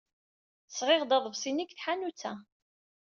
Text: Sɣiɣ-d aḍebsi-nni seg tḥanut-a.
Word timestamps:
Sɣiɣ-d 0.77 1.11
aḍebsi-nni 1.17 1.65
seg 1.65 1.71
tḥanut-a. 1.73 2.33